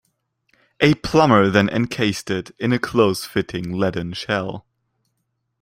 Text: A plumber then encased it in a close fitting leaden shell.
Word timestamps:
A 0.79 0.95
plumber 0.95 1.51
then 1.51 1.69
encased 1.69 2.31
it 2.31 2.49
in 2.57 2.73
a 2.73 2.79
close 2.79 3.23
fitting 3.25 3.77
leaden 3.77 4.13
shell. 4.13 4.65